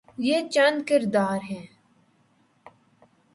یہ 0.17 0.49
چند 0.49 0.87
کردار 0.87 1.39
ہیں۔ 1.49 1.65